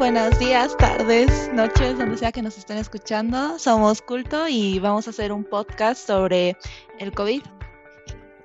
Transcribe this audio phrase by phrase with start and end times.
[0.00, 3.58] buenos días, tardes, noches, donde sea que nos estén escuchando.
[3.58, 6.56] Somos Culto y vamos a hacer un podcast sobre
[6.98, 7.42] el COVID.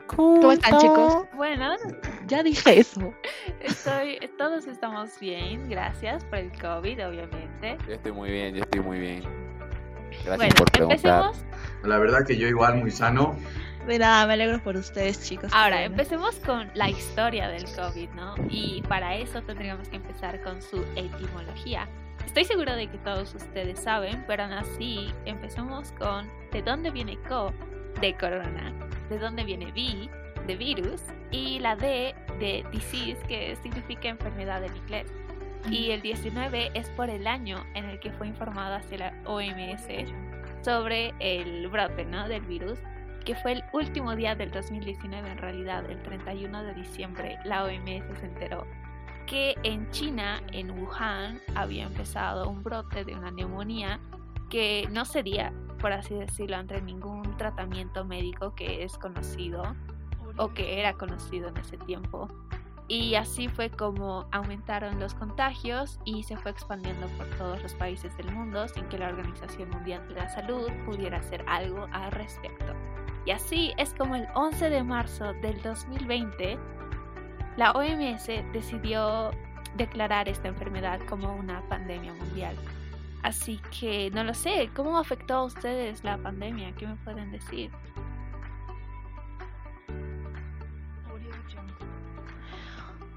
[0.06, 1.26] ¿Cómo están, chicos?
[1.34, 1.78] Bueno,
[2.28, 3.14] ya dije eso.
[3.62, 7.78] Estoy, todos estamos bien, gracias por el COVID, obviamente.
[7.88, 9.24] Yo estoy muy bien, yo estoy muy bien.
[10.26, 10.98] Gracias bueno, por preguntar.
[10.98, 11.46] empecemos.
[11.84, 13.34] La verdad que yo igual muy sano.
[13.88, 15.52] De nada, me alegro por ustedes, chicos.
[15.54, 18.34] Ahora, empecemos con la historia del COVID, ¿no?
[18.50, 21.88] Y para eso tendríamos que empezar con su etimología.
[22.26, 27.20] Estoy seguro de que todos ustedes saben, pero aún así, empecemos con ¿de dónde viene
[27.30, 27.54] co?
[28.02, 28.74] De corona.
[29.08, 30.10] ¿De dónde viene vi?
[30.48, 31.02] De virus.
[31.30, 35.14] Y la D de disease, que significa enfermedad en inglés.
[35.70, 40.12] Y el 19 es por el año en el que fue informado hacia la OMS
[40.64, 42.28] sobre el brote, ¿no?
[42.28, 42.80] Del virus
[43.26, 48.20] que fue el último día del 2019 en realidad, el 31 de diciembre, la OMS
[48.20, 48.66] se enteró
[49.26, 54.00] que en China, en Wuhan, había empezado un brote de una neumonía
[54.50, 59.76] que no sería, por así decirlo, ante ningún tratamiento médico que es conocido
[60.38, 62.30] o que era conocido en ese tiempo.
[62.88, 68.16] Y así fue como aumentaron los contagios y se fue expandiendo por todos los países
[68.18, 72.76] del mundo sin que la Organización Mundial de la Salud pudiera hacer algo al respecto.
[73.26, 76.58] Y así es como el 11 de marzo del 2020,
[77.58, 79.32] la OMS decidió
[79.76, 82.56] declarar esta enfermedad como una pandemia mundial.
[83.24, 86.74] Así que no lo sé, ¿cómo afectó a ustedes la pandemia?
[86.76, 87.72] ¿Qué me pueden decir?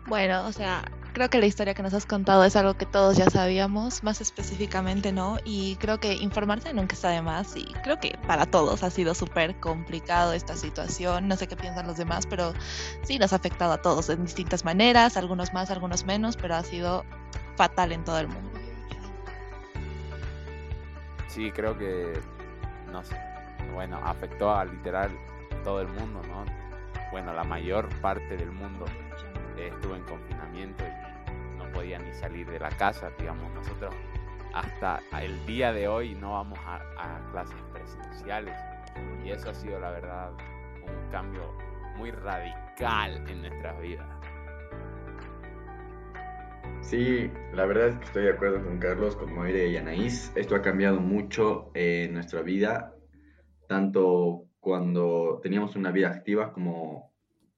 [0.07, 0.83] Bueno, o sea,
[1.19, 4.21] creo que la historia que nos has contado es algo que todos ya sabíamos, más
[4.21, 5.39] específicamente, ¿no?
[5.45, 9.17] Y creo que informarse nunca está de más y creo que para todos ha sido
[9.17, 11.27] súper complicado esta situación.
[11.27, 12.55] No sé qué piensan los demás, pero
[13.03, 16.63] sí nos ha afectado a todos en distintas maneras, algunos más, algunos menos, pero ha
[16.63, 17.05] sido
[17.57, 18.51] fatal en todo el mundo.
[21.27, 22.13] Sí, creo que,
[22.93, 23.21] no sé,
[23.75, 25.11] bueno, afectó a literal
[25.65, 26.45] todo el mundo, ¿no?
[27.11, 28.85] Bueno, la mayor parte del mundo
[29.57, 31.08] estuvo en confinamiento y
[31.79, 33.95] podía ni salir de la casa, digamos, nosotros
[34.53, 38.59] hasta el día de hoy no vamos a, a clases presenciales
[39.25, 40.33] y eso ha sido la verdad
[40.83, 41.57] un cambio
[41.97, 44.09] muy radical en nuestras vidas.
[46.81, 50.33] Sí, la verdad es que estoy de acuerdo con Carlos, con Moire y Anaís.
[50.35, 52.93] Esto ha cambiado mucho en nuestra vida,
[53.69, 57.15] tanto cuando teníamos una vida activa como,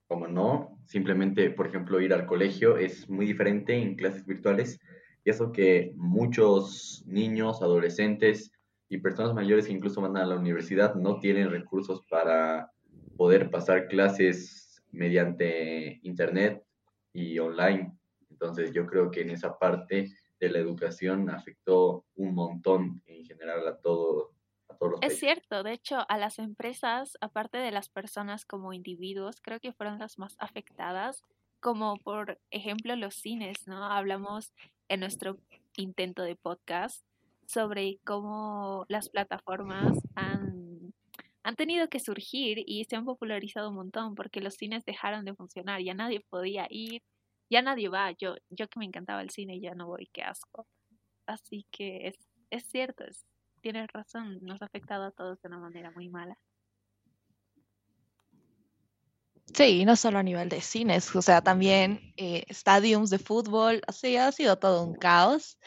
[0.06, 0.69] como no.
[0.84, 4.78] Simplemente, por ejemplo, ir al colegio es muy diferente en clases virtuales.
[5.24, 8.52] Y eso que muchos niños, adolescentes
[8.88, 12.72] y personas mayores que incluso van a la universidad no tienen recursos para
[13.16, 16.64] poder pasar clases mediante internet
[17.12, 17.92] y online.
[18.30, 20.10] Entonces yo creo que en esa parte
[20.40, 24.32] de la educación afectó un montón en general a todo
[24.80, 25.20] todos los Es países.
[25.20, 29.98] cierto, de hecho, a las empresas, aparte de las personas como individuos, creo que fueron
[29.98, 31.22] las más afectadas,
[31.60, 33.84] como por ejemplo los cines, ¿no?
[33.84, 34.52] Hablamos
[34.88, 35.38] en nuestro
[35.76, 37.04] intento de podcast
[37.46, 40.94] sobre cómo las plataformas han,
[41.42, 45.34] han tenido que surgir y se han popularizado un montón porque los cines dejaron de
[45.34, 47.02] funcionar, ya nadie podía ir,
[47.50, 50.66] ya nadie va, yo, yo que me encantaba el cine ya no voy, qué asco.
[51.26, 52.16] Así que es,
[52.50, 53.24] es cierto, es,
[53.60, 56.36] tienes razón, nos ha afectado a todos de una manera muy mala.
[59.54, 64.28] Sí, no solo a nivel de cines, o sea, también eh, estadios de fútbol, sea,
[64.28, 65.58] ha sido todo un caos.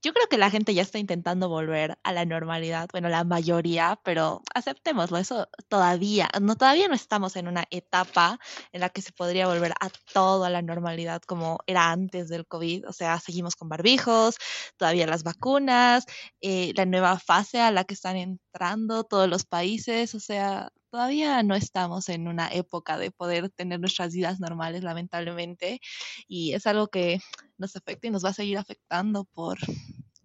[0.00, 3.98] Yo creo que la gente ya está intentando volver a la normalidad, bueno, la mayoría,
[4.04, 8.38] pero aceptémoslo, eso todavía, no, todavía no estamos en una etapa
[8.72, 12.46] en la que se podría volver a todo a la normalidad como era antes del
[12.46, 14.36] COVID, o sea, seguimos con barbijos,
[14.76, 16.06] todavía las vacunas,
[16.40, 21.42] eh, la nueva fase a la que están entrando todos los países, o sea, todavía
[21.42, 25.80] no estamos en una época de poder tener nuestras vidas normales, lamentablemente,
[26.28, 27.18] y es algo que
[27.56, 29.56] nos afecta y nos va a seguir afectando por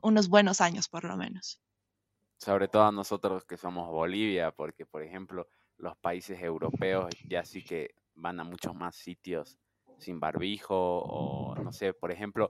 [0.02, 1.62] unos buenos años, por lo menos.
[2.38, 5.48] Sobre todo a nosotros que somos Bolivia, porque por ejemplo
[5.78, 9.58] los países europeos ya sí que van a muchos más sitios
[9.98, 12.50] sin barbijo o no sé, por ejemplo,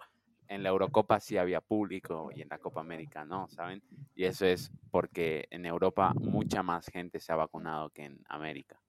[0.49, 3.81] en la Eurocopa sí había público y en la Copa América no, ¿saben?
[4.15, 8.79] Y eso es porque en Europa mucha más gente se ha vacunado que en América.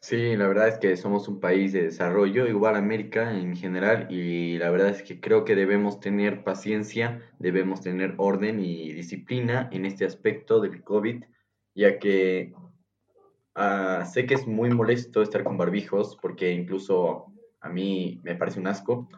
[0.00, 4.56] Sí, la verdad es que somos un país de desarrollo, igual América en general, y
[4.58, 9.86] la verdad es que creo que debemos tener paciencia, debemos tener orden y disciplina en
[9.86, 11.24] este aspecto del COVID,
[11.74, 12.52] ya que
[13.56, 18.60] ah, sé que es muy molesto estar con barbijos, porque incluso a mí me parece
[18.60, 19.08] un asco,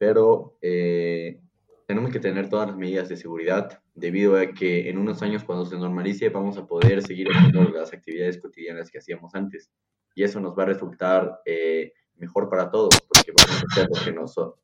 [0.00, 1.38] pero eh,
[1.86, 5.66] tenemos que tener todas las medidas de seguridad, debido a que en unos años cuando
[5.66, 9.70] se normalice vamos a poder seguir haciendo las actividades cotidianas que hacíamos antes.
[10.14, 14.02] Y eso nos va a resultar eh, mejor para todos, porque vamos a hacer lo
[14.02, 14.56] que,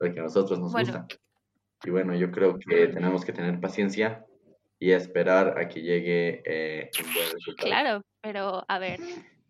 [0.00, 1.06] lo que a nosotros nos gusta.
[1.84, 4.26] Y bueno, yo creo que tenemos que tener paciencia
[4.80, 7.68] y esperar a que llegue eh, un buen resultado.
[7.68, 8.98] Claro, pero a ver,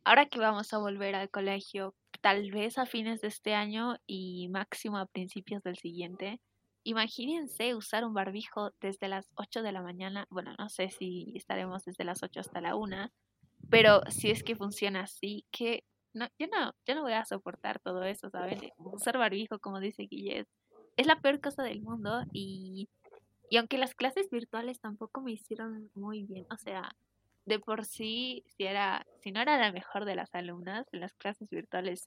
[0.04, 4.48] ahora que vamos a volver al colegio, tal vez a fines de este año y
[4.48, 6.40] máximo a principios del siguiente,
[6.84, 11.84] imagínense usar un barbijo desde las 8 de la mañana, bueno, no sé si estaremos
[11.84, 13.10] desde las 8 hasta la 1,
[13.70, 15.84] pero si es que funciona así, que
[16.14, 18.58] no, yo no, yo no voy a soportar todo eso, ¿saben?
[18.78, 20.48] Usar barbijo, como dice Guillet,
[20.96, 22.88] es la peor cosa del mundo y,
[23.50, 26.90] y aunque las clases virtuales tampoco me hicieron muy bien, o sea,
[27.48, 31.14] de por sí, si era, si no era la mejor de las alumnas, en las
[31.14, 32.04] clases virtuales,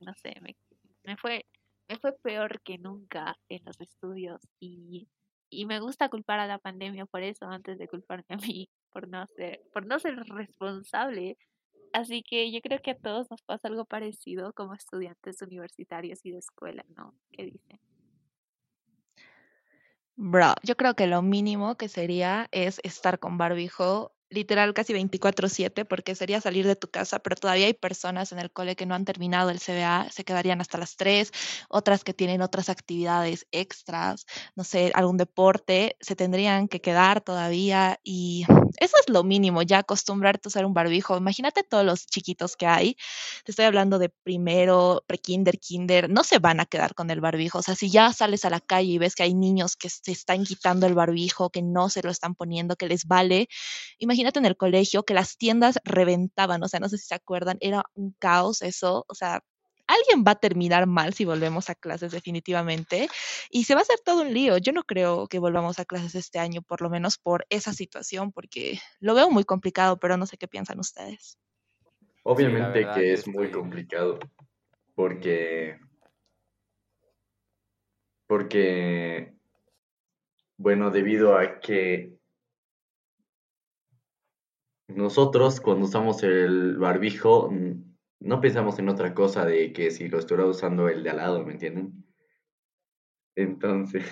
[0.00, 0.56] no sé, me,
[1.02, 1.46] me fue,
[1.88, 5.08] me fue peor que nunca en los estudios y,
[5.50, 9.08] y me gusta culpar a la pandemia por eso antes de culparme a mí por
[9.08, 11.36] no ser, por no ser responsable.
[11.92, 16.30] Así que yo creo que a todos nos pasa algo parecido como estudiantes universitarios y
[16.30, 17.14] de escuela, ¿no?
[17.32, 17.80] ¿Qué dicen?
[20.16, 25.84] Bro, yo creo que lo mínimo que sería es estar con barbijo literal casi 24/7
[25.84, 28.94] porque sería salir de tu casa, pero todavía hay personas en el cole que no
[28.94, 31.30] han terminado el CBA, se quedarían hasta las 3,
[31.68, 34.26] otras que tienen otras actividades extras,
[34.56, 38.44] no sé, algún deporte, se tendrían que quedar todavía y
[38.80, 41.16] eso es lo mínimo, ya acostumbrarte a usar un barbijo.
[41.16, 42.96] Imagínate todos los chiquitos que hay,
[43.44, 47.58] te estoy hablando de primero, pre-kinder, kinder, no se van a quedar con el barbijo,
[47.58, 50.12] o sea, si ya sales a la calle y ves que hay niños que se
[50.12, 53.48] están quitando el barbijo, que no se lo están poniendo, que les vale,
[53.98, 57.14] imagínate imagínate en el colegio que las tiendas reventaban, o sea, no sé si se
[57.14, 59.42] acuerdan, era un caos eso, o sea,
[59.88, 63.08] alguien va a terminar mal si volvemos a clases definitivamente
[63.50, 64.56] y se va a hacer todo un lío.
[64.58, 68.30] Yo no creo que volvamos a clases este año, por lo menos por esa situación,
[68.32, 71.36] porque lo veo muy complicado, pero no sé qué piensan ustedes.
[72.22, 74.20] Obviamente que es muy complicado,
[74.94, 75.80] porque,
[78.28, 79.34] porque,
[80.56, 82.21] bueno, debido a que
[84.96, 87.50] nosotros cuando usamos el barbijo
[88.20, 91.44] no pensamos en otra cosa de que si lo estuviera usando el de al lado,
[91.44, 92.04] ¿me entienden?
[93.34, 94.04] Entonces...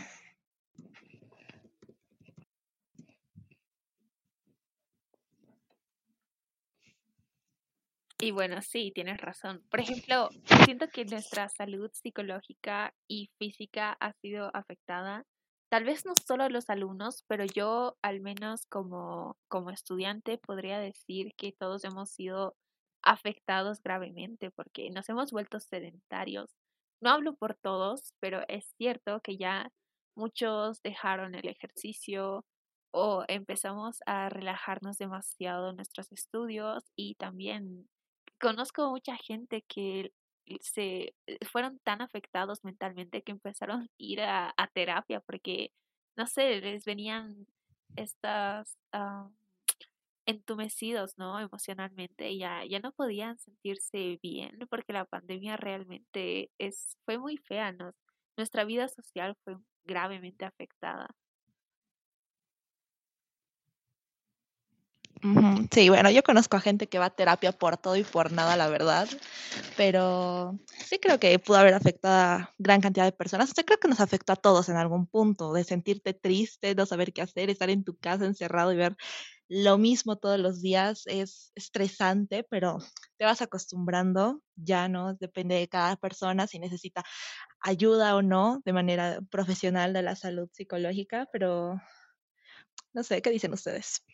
[8.23, 9.63] Y bueno, sí, tienes razón.
[9.71, 10.29] Por ejemplo,
[10.67, 15.25] siento que nuestra salud psicológica y física ha sido afectada
[15.71, 21.33] tal vez no solo los alumnos, pero yo al menos como, como estudiante podría decir
[21.37, 22.57] que todos hemos sido
[23.03, 26.51] afectados gravemente porque nos hemos vuelto sedentarios.
[27.01, 29.73] No hablo por todos, pero es cierto que ya
[30.17, 32.45] muchos dejaron el ejercicio
[32.93, 37.89] o empezamos a relajarnos demasiado en nuestros estudios y también
[38.41, 40.13] conozco mucha gente que
[40.61, 45.73] se eh, fueron tan afectados mentalmente que empezaron a ir a, terapia porque,
[46.17, 47.47] no sé, les venían
[47.97, 48.79] estas
[50.27, 51.41] entumecidos, ¿no?
[51.41, 57.73] Emocionalmente, ya, ya no podían sentirse bien porque la pandemia realmente es, fue muy fea,
[57.73, 57.93] ¿no?
[58.37, 61.09] Nuestra vida social fue gravemente afectada.
[65.71, 68.57] Sí, bueno, yo conozco a gente que va a terapia por todo y por nada,
[68.57, 69.07] la verdad,
[69.77, 73.51] pero sí creo que pudo haber afectado a gran cantidad de personas.
[73.51, 76.87] O sea, creo que nos afectó a todos en algún punto, de sentirte triste, no
[76.87, 78.97] saber qué hacer, estar en tu casa encerrado y ver
[79.49, 82.79] lo mismo todos los días es estresante, pero
[83.19, 87.03] te vas acostumbrando, ya no, depende de cada persona si necesita
[87.61, 91.81] ayuda o no de manera profesional de la salud psicológica, pero
[92.93, 94.05] no sé, ¿qué dicen ustedes?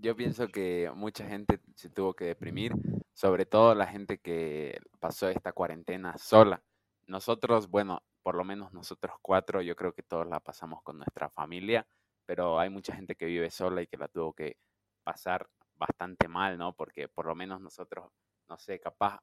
[0.00, 2.72] Yo pienso que mucha gente se tuvo que deprimir,
[3.12, 6.62] sobre todo la gente que pasó esta cuarentena sola.
[7.06, 11.30] Nosotros, bueno, por lo menos nosotros cuatro, yo creo que todos la pasamos con nuestra
[11.30, 11.86] familia,
[12.26, 14.56] pero hay mucha gente que vive sola y que la tuvo que
[15.04, 16.74] pasar bastante mal, ¿no?
[16.74, 18.10] Porque por lo menos nosotros,
[18.48, 19.20] no sé, capaz,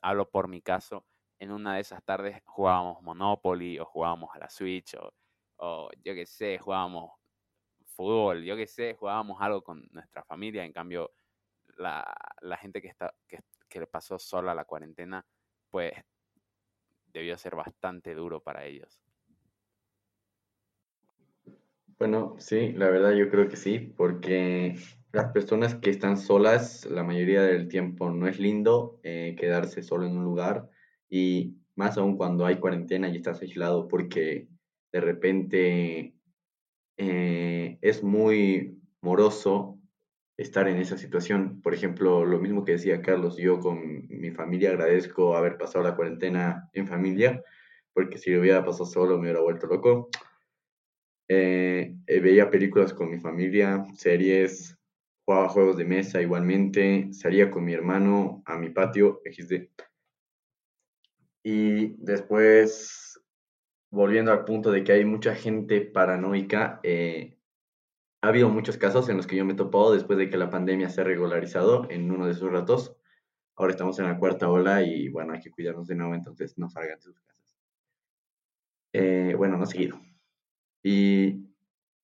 [0.00, 1.04] hablo por mi caso,
[1.38, 5.12] en una de esas tardes jugábamos Monopoly o jugábamos a la Switch o,
[5.58, 7.12] o yo qué sé, jugábamos
[7.98, 11.10] fútbol, yo qué sé, jugábamos algo con nuestra familia, en cambio
[11.76, 12.06] la,
[12.60, 15.26] gente que, está, que, que le pasó sola la cuarentena,
[15.68, 15.92] pues
[17.12, 19.02] debió ser bastante duro para ellos.
[21.98, 24.76] Bueno, sí, la verdad yo creo que sí, porque
[25.10, 30.06] las personas que están solas, la mayoría del tiempo no es lindo eh, quedarse solo
[30.06, 30.70] en un lugar
[31.10, 34.46] y más aún cuando hay cuarentena y estás aislado, porque
[34.92, 36.14] de repente
[36.98, 39.78] eh, es muy moroso
[40.36, 41.60] estar en esa situación.
[41.62, 45.96] Por ejemplo, lo mismo que decía Carlos, yo con mi familia agradezco haber pasado la
[45.96, 47.42] cuarentena en familia,
[47.92, 50.10] porque si lo hubiera pasado solo me hubiera vuelto loco.
[51.28, 54.76] Eh, eh, veía películas con mi familia, series,
[55.24, 59.68] jugaba juegos de mesa igualmente, salía con mi hermano a mi patio, XD.
[61.44, 63.20] Y después,
[63.90, 67.38] volviendo al punto de que hay mucha gente paranoica, eh,
[68.22, 70.50] ha habido muchos casos en los que yo me he topado después de que la
[70.50, 72.96] pandemia se ha regularizado en uno de sus ratos.
[73.56, 76.68] Ahora estamos en la cuarta ola y bueno, hay que cuidarnos de nuevo, entonces no
[76.68, 77.56] salgan de sus casas.
[79.36, 80.00] bueno, no seguido.
[80.82, 81.48] Y,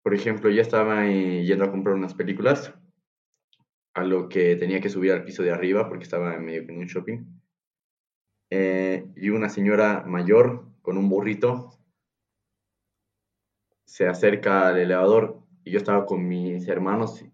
[0.03, 2.75] por ejemplo, yo estaba eh, yendo a comprar unas películas,
[3.95, 6.73] a lo que tenía que subir al piso de arriba porque estaba en medio de
[6.73, 7.25] un shopping.
[8.51, 11.71] Eh, y una señora mayor con un burrito
[13.87, 17.25] se acerca al elevador y yo estaba con mis hermanos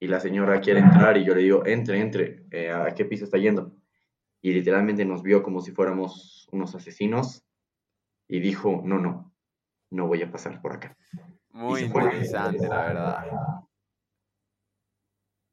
[0.00, 3.24] y la señora quiere entrar y yo le digo, entre, entre, eh, ¿a qué piso
[3.24, 3.72] está yendo?
[4.42, 7.44] Y literalmente nos vio como si fuéramos unos asesinos
[8.26, 9.32] y dijo, no, no,
[9.90, 10.96] no voy a pasar por acá.
[11.50, 13.24] Muy interesante, la verdad.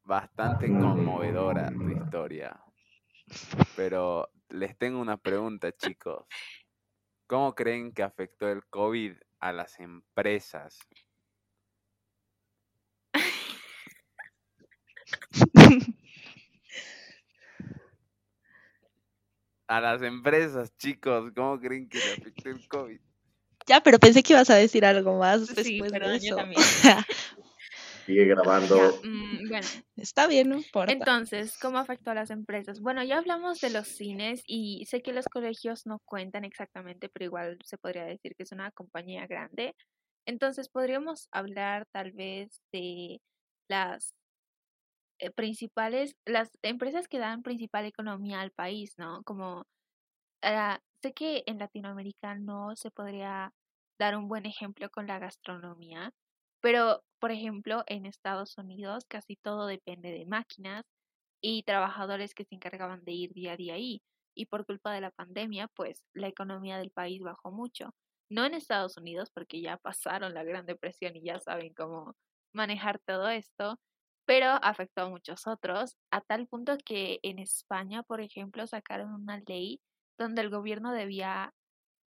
[0.03, 2.59] Bastante conmovedora tu historia.
[3.75, 6.25] Pero les tengo una pregunta, chicos.
[7.27, 10.77] ¿Cómo creen que afectó el COVID a las empresas?
[19.67, 22.99] a las empresas, chicos, ¿cómo creen que le afectó el COVID?
[23.65, 26.35] Ya, pero pensé que ibas a decir algo más después de eso.
[26.35, 26.61] también.
[28.05, 28.77] Sigue grabando.
[29.03, 29.67] Mm, bueno.
[29.95, 30.93] Está bien, no importa.
[30.93, 32.79] Entonces, ¿cómo afectó a las empresas?
[32.79, 37.25] Bueno, ya hablamos de los cines y sé que los colegios no cuentan exactamente, pero
[37.25, 39.75] igual se podría decir que es una compañía grande.
[40.27, 43.21] Entonces, podríamos hablar tal vez de
[43.67, 44.13] las
[45.19, 49.23] eh, principales, las empresas que dan principal economía al país, ¿no?
[49.23, 49.65] Como
[50.43, 53.53] ah, sé que en Latinoamérica no se podría
[53.99, 56.11] dar un buen ejemplo con la gastronomía,
[56.65, 60.83] pero por ejemplo en Estados Unidos casi todo depende de máquinas
[61.39, 64.01] y trabajadores que se encargaban de ir día a día ahí.
[64.35, 67.93] Y por culpa de la pandemia, pues la economía del país bajó mucho.
[68.31, 72.15] No en Estados Unidos, porque ya pasaron la Gran Depresión y ya saben cómo
[72.51, 73.77] manejar todo esto,
[74.25, 79.39] pero afectó a muchos otros, a tal punto que en España, por ejemplo, sacaron una
[79.47, 79.81] ley
[80.17, 81.53] donde el gobierno debía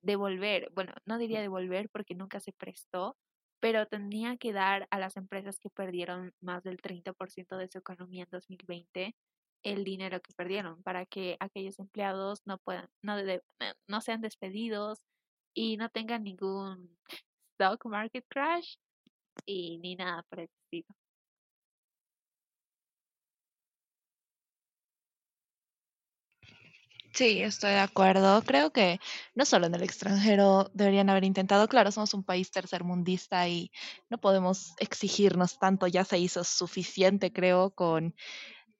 [0.01, 3.17] devolver, bueno, no diría devolver porque nunca se prestó,
[3.59, 8.23] pero tenía que dar a las empresas que perdieron más del 30% de su economía
[8.23, 9.15] en 2020
[9.63, 13.41] el dinero que perdieron para que aquellos empleados no puedan no, eh,
[13.87, 14.99] no sean despedidos
[15.53, 16.97] y no tengan ningún
[17.53, 18.75] stock market crash
[19.45, 20.87] y ni nada parecido.
[27.17, 28.43] Sí, estoy de acuerdo.
[28.43, 28.99] Creo que
[29.33, 33.71] no solo en el extranjero deberían haber intentado, claro, somos un país tercermundista y
[34.11, 38.13] no podemos exigirnos tanto, ya se hizo suficiente, creo, con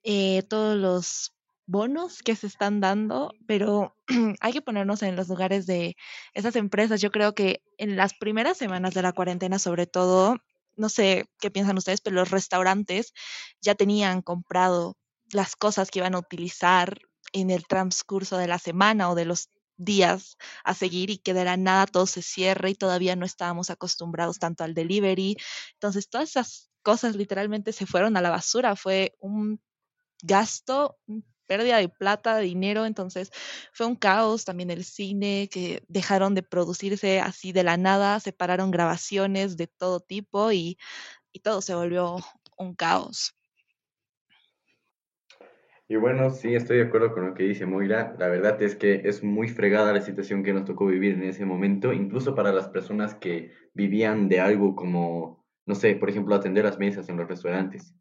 [0.04, 1.34] eh, todos los
[1.66, 3.96] bonos que se están dando, pero
[4.42, 5.96] hay que ponernos en los lugares de
[6.36, 7.02] esas empresas.
[7.02, 10.38] Yo creo que en las primeras semanas de la cuarentena, sobre todo,
[10.76, 13.14] no sé qué piensan ustedes, pero los restaurantes
[13.62, 14.96] ya tenían comprado
[15.32, 17.00] las cosas que iban a utilizar
[17.34, 21.46] en el transcurso de la semana o de los días a seguir y que de
[21.46, 25.38] la nada todo se cierre y todavía no estábamos acostumbrados tanto al delivery.
[25.74, 28.76] Entonces, todas esas cosas literalmente se fueron a la basura.
[28.76, 29.62] Fue un
[30.24, 30.98] gasto,
[31.48, 32.86] pérdida de plata, de dinero.
[32.86, 33.32] Entonces,
[33.74, 38.72] fue un caos también el cine, que dejaron de producirse así de la nada, separaron
[38.72, 40.78] grabaciones de todo tipo y,
[41.34, 42.18] y todo se volvió
[42.58, 43.37] un caos.
[45.90, 48.14] Y bueno, sí, estoy de acuerdo con lo que dice Moira.
[48.20, 51.46] La verdad es que es muy fregada la situación que nos tocó vivir en ese
[51.46, 56.66] momento, incluso para las personas que vivían de algo como, no sé, por ejemplo, atender
[56.66, 57.96] las mesas en los restaurantes.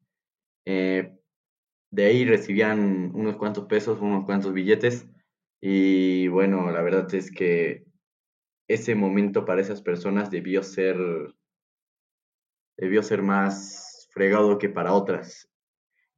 [0.64, 1.16] Eh,
[1.92, 5.06] de ahí recibían unos cuantos pesos, unos cuantos billetes.
[5.60, 7.84] Y bueno, la verdad es que
[8.68, 10.96] ese momento para esas personas debió ser,
[12.76, 15.48] debió ser más fregado que para otras.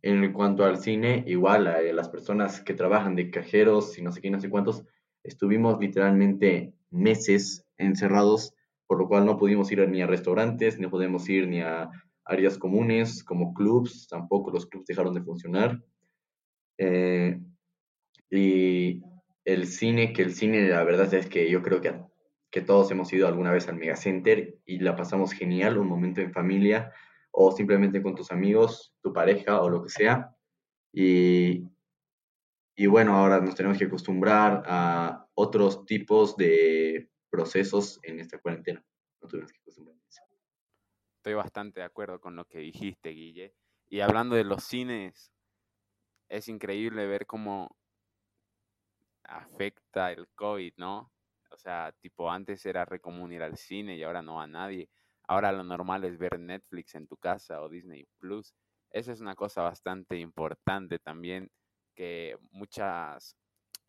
[0.02, 4.12] En cuanto al cine, igual, a eh, las personas que trabajan de cajeros y no
[4.12, 4.84] sé qué, no sé cuántos,
[5.24, 8.54] estuvimos literalmente meses encerrados,
[8.86, 11.90] por lo cual no pudimos ir ni a restaurantes, no podemos ir ni a
[12.24, 15.82] áreas comunes como clubs, tampoco los clubs dejaron de funcionar.
[16.78, 17.40] Eh,
[18.30, 19.02] y
[19.44, 21.94] el cine, que el cine la verdad es que yo creo que,
[22.50, 26.32] que todos hemos ido alguna vez al Megacenter y la pasamos genial, un momento en
[26.32, 26.92] familia
[27.40, 30.36] o simplemente con tus amigos, tu pareja o lo que sea.
[30.92, 31.62] Y,
[32.74, 38.84] y bueno, ahora nos tenemos que acostumbrar a otros tipos de procesos en esta cuarentena.
[39.20, 39.38] Que.
[41.18, 43.54] Estoy bastante de acuerdo con lo que dijiste, Guille.
[43.86, 45.32] Y hablando de los cines,
[46.28, 47.76] es increíble ver cómo
[49.22, 51.12] afecta el COVID, ¿no?
[51.52, 54.90] O sea, tipo antes era re común ir al cine y ahora no va nadie.
[55.28, 58.54] Ahora lo normal es ver Netflix en tu casa o Disney Plus.
[58.90, 61.50] Eso es una cosa bastante importante también,
[61.94, 63.36] que muchas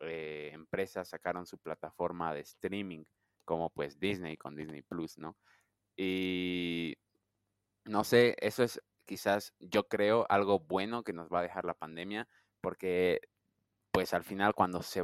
[0.00, 3.04] eh, empresas sacaron su plataforma de streaming,
[3.44, 5.36] como pues Disney con Disney Plus, ¿no?
[5.96, 6.96] Y
[7.86, 11.74] no sé, eso es quizás yo creo algo bueno que nos va a dejar la
[11.74, 12.28] pandemia,
[12.60, 13.20] porque
[13.92, 15.02] pues al final cuando se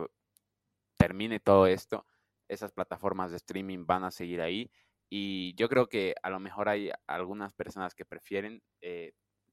[0.96, 2.06] termine todo esto,
[2.48, 4.70] esas plataformas de streaming van a seguir ahí.
[5.08, 9.12] Y yo creo que a lo mejor hay algunas personas que prefieren eh,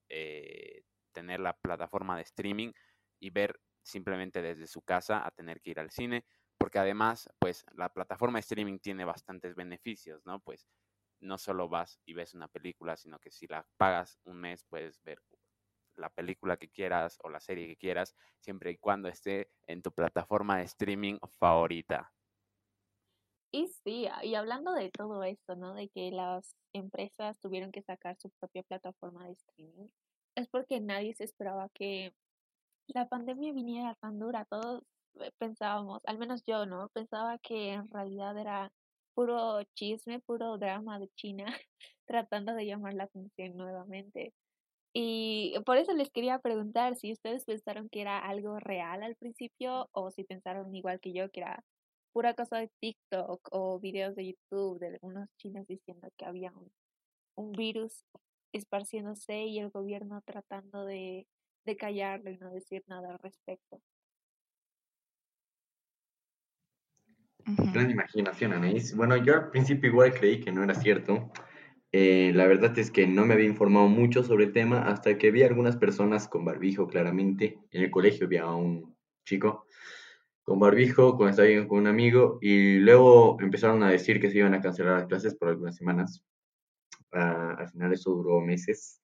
[0.09, 2.71] eh, tener la plataforma de streaming
[3.19, 6.25] y ver simplemente desde su casa a tener que ir al cine,
[6.57, 10.39] porque además, pues la plataforma de streaming tiene bastantes beneficios, ¿no?
[10.39, 10.67] Pues
[11.19, 15.01] no solo vas y ves una película, sino que si la pagas un mes puedes
[15.03, 15.19] ver
[15.95, 19.91] la película que quieras o la serie que quieras, siempre y cuando esté en tu
[19.91, 22.11] plataforma de streaming favorita.
[23.55, 25.75] Y sí, ah, y hablando de todo esto, ¿no?
[25.75, 29.89] De que las empresas tuvieron que sacar su propia plataforma de streaming,
[30.35, 32.15] es porque nadie se esperaba que
[32.87, 34.45] la pandemia viniera tan dura.
[34.45, 34.83] Todos
[35.21, 36.89] eh, pensábamos, al menos yo, ¿no?
[36.89, 38.71] Pensaba que en realidad era
[39.13, 41.45] puro chisme, puro drama de China,
[42.07, 44.33] tratando de llamar la atención nuevamente.
[44.93, 49.89] Y por eso les quería preguntar si ustedes pensaron que era algo real al principio
[49.93, 51.63] o si pensaron igual que yo que era
[52.13, 56.71] pura cosa de TikTok o videos de YouTube de algunos chinos diciendo que había un,
[57.35, 58.05] un virus
[58.53, 61.27] esparciéndose y el gobierno tratando de,
[61.65, 63.81] de callarlo y no decir nada al respecto.
[67.73, 68.95] Gran imaginación, Anaís.
[68.95, 71.31] Bueno, yo al principio igual creí que no era cierto.
[71.91, 75.29] Eh, la verdad es que no me había informado mucho sobre el tema hasta que
[75.31, 77.59] vi a algunas personas con barbijo, claramente.
[77.71, 78.95] En el colegio vi a un
[79.25, 79.67] chico
[80.43, 84.53] con barbijo cuando estaba con un amigo y luego empezaron a decir que se iban
[84.53, 86.23] a cancelar las clases por algunas semanas.
[87.11, 89.01] Ah, al final eso duró meses.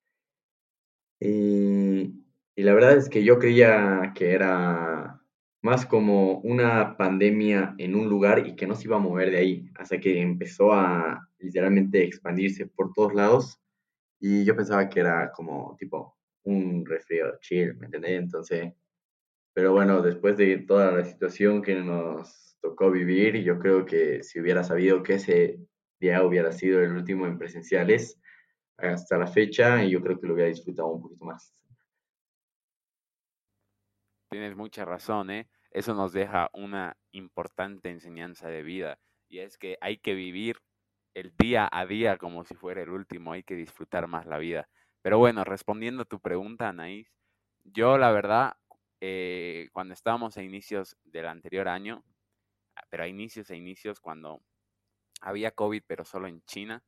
[1.20, 2.14] Y,
[2.56, 5.22] y la verdad es que yo creía que era
[5.62, 9.38] más como una pandemia en un lugar y que no se iba a mover de
[9.38, 13.60] ahí, hasta que empezó a literalmente expandirse por todos lados
[14.20, 18.20] y yo pensaba que era como tipo un resfriado chill, ¿me entendés?
[18.20, 18.74] Entonces,
[19.60, 24.40] pero bueno, después de toda la situación que nos tocó vivir, yo creo que si
[24.40, 25.60] hubiera sabido que ese
[26.00, 28.22] día hubiera sido el último en presenciales
[28.78, 31.54] hasta la fecha, yo creo que lo hubiera disfrutado un poquito más.
[34.30, 35.50] Tienes mucha razón, ¿eh?
[35.72, 40.56] Eso nos deja una importante enseñanza de vida y es que hay que vivir
[41.14, 44.70] el día a día como si fuera el último, hay que disfrutar más la vida.
[45.02, 47.12] Pero bueno, respondiendo a tu pregunta, Anaís,
[47.66, 48.54] yo la verdad,
[49.02, 52.04] eh, cuando estábamos a inicios del anterior año,
[52.76, 54.42] ah, pero a inicios a inicios cuando
[55.22, 56.84] había COVID, pero solo en China,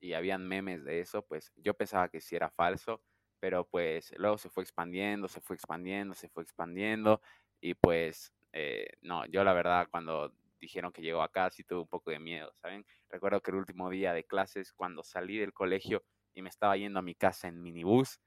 [0.00, 3.02] y habían memes de eso, pues yo pensaba que sí era falso,
[3.40, 7.20] pero pues luego se fue expandiendo, se fue expandiendo, se fue expandiendo
[7.60, 11.88] y pues eh, no, yo la verdad cuando dijeron que llegó acá sí tuve un
[11.88, 12.84] poco de miedo, ¿saben?
[13.08, 16.98] Recuerdo que el último día de clases, cuando salí del colegio y me estaba yendo
[17.00, 18.20] a mi casa en minibús,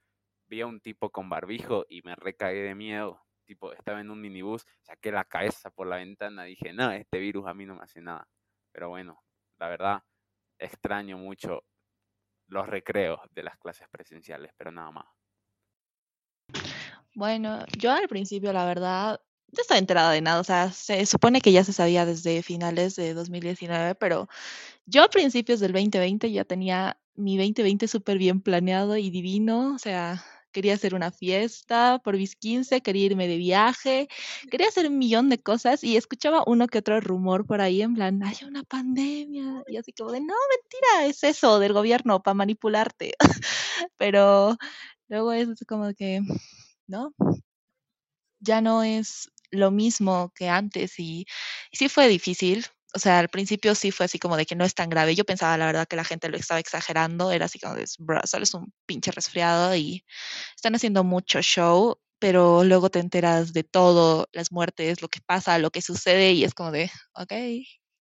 [0.46, 3.25] vi a un tipo con barbijo y me recagué de miedo.
[3.46, 7.46] Tipo, estaba en un minibús, saqué la cabeza por la ventana, dije, no, este virus
[7.46, 8.26] a mí no me hace nada.
[8.72, 9.22] Pero bueno,
[9.58, 10.02] la verdad,
[10.58, 11.64] extraño mucho
[12.48, 15.06] los recreos de las clases presenciales, pero nada más.
[17.14, 19.20] Bueno, yo al principio, la verdad,
[19.52, 20.40] no estaba enterada de nada.
[20.40, 24.28] O sea, se supone que ya se sabía desde finales de 2019, pero
[24.84, 29.74] yo a principios del 2020 ya tenía mi 2020 súper bien planeado y divino.
[29.74, 30.22] O sea,
[30.56, 34.08] quería hacer una fiesta por mis 15, quería irme de viaje,
[34.50, 37.92] quería hacer un millón de cosas y escuchaba uno que otro rumor por ahí en
[37.94, 39.62] plan, hay una pandemia.
[39.66, 43.12] Y así como de, no, mentira, es eso del gobierno para manipularte.
[43.98, 44.56] Pero
[45.08, 46.22] luego es como que,
[46.86, 47.12] ¿no?
[48.40, 51.26] Ya no es lo mismo que antes y,
[51.70, 52.64] sí fue difícil.
[52.94, 55.14] O sea, al principio sí fue así como de que no es tan grave.
[55.14, 57.30] Yo pensaba, la verdad, que la gente lo estaba exagerando.
[57.32, 60.04] Era así como de, bro, solo es un pinche resfriado y
[60.54, 61.98] están haciendo mucho show.
[62.18, 66.44] pero luego te enteras de todo, las muertes, lo que pasa, lo que sucede y
[66.44, 67.32] es como de, ok,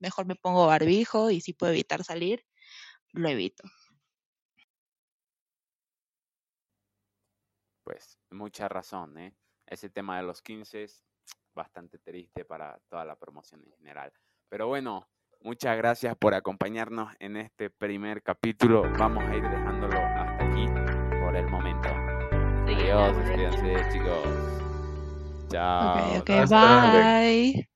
[0.01, 2.44] mejor me pongo barbijo y si puedo evitar salir,
[3.12, 3.64] lo evito.
[7.85, 9.35] Pues mucha razón, ¿eh?
[9.66, 11.05] Ese tema de los 15 es
[11.55, 14.12] bastante triste para toda la promoción en general.
[14.48, 15.09] Pero bueno,
[15.40, 18.83] muchas gracias por acompañarnos en este primer capítulo.
[18.98, 20.66] Vamos a ir dejándolo hasta aquí
[21.20, 21.88] por el momento.
[22.66, 24.28] Adiós, despídense chicos.
[25.50, 26.18] Chao.
[26.20, 27.68] Ok, ok, bye.